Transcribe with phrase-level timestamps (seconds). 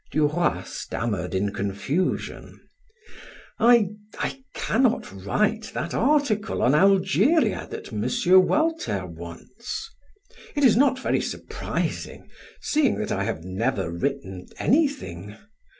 [0.11, 2.59] Duroy stammered in confusion:
[3.59, 8.47] "I I cannot write that article on Algeria that M.
[8.47, 9.91] Walter wants.
[10.55, 12.27] It is not very surprising,
[12.61, 15.37] seeing that I have never written anything.